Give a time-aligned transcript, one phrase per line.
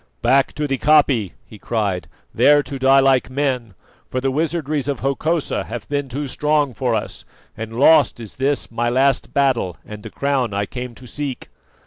[0.23, 3.75] "Back to the koppie," he cried, "there to die like men,
[4.09, 7.23] for the wizardries of Hokosa have been too strong for us,
[7.55, 11.49] and lost is this my last battle and the crown I came to seek!"